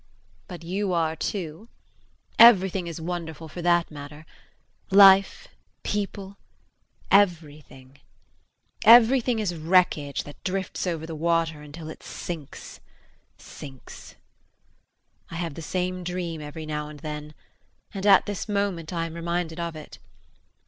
[0.47, 1.69] But you are too.
[2.39, 4.25] Everything is wonderful for that matter.
[4.89, 5.47] Life,
[5.83, 6.37] people
[7.11, 7.99] everything.
[8.83, 12.79] Everything is wreckage, that drifts over the water until it sinks,
[13.37, 14.15] sinks.
[15.29, 17.35] I have the same dream every now and then
[17.93, 19.99] and at this moment I am reminded of it.